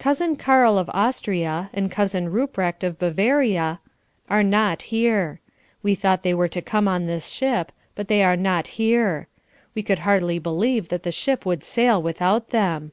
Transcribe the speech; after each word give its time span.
Cousin 0.00 0.34
Karl 0.34 0.76
of 0.78 0.90
Austria, 0.92 1.70
and 1.72 1.88
Cousin 1.88 2.28
Ruprecht 2.32 2.82
of 2.82 2.98
Bavaria, 2.98 3.78
are 4.28 4.42
not 4.42 4.82
here. 4.90 5.38
We 5.80 5.94
thought 5.94 6.24
they 6.24 6.34
were 6.34 6.48
to 6.48 6.60
come 6.60 6.88
on 6.88 7.06
this 7.06 7.28
ship, 7.28 7.70
but 7.94 8.08
they 8.08 8.24
are 8.24 8.34
not 8.36 8.66
here. 8.82 9.28
We 9.72 9.84
could 9.84 10.00
hardly 10.00 10.40
believe 10.40 10.88
that 10.88 11.04
the 11.04 11.12
ship 11.12 11.46
would 11.46 11.62
sail 11.62 12.02
without 12.02 12.50
them. 12.50 12.90